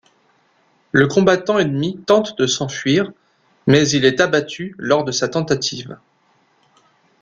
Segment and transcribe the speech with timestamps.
[0.93, 3.11] Le combattant ennemi tente de s'enfuir,
[3.67, 5.95] mais il est abattu lors de sa tentative.